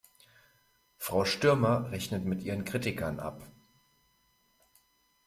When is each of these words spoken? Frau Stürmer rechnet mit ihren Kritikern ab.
Frau 0.97 1.25
Stürmer 1.25 1.91
rechnet 1.91 2.25
mit 2.25 2.41
ihren 2.41 2.65
Kritikern 2.65 3.19
ab. 3.19 3.43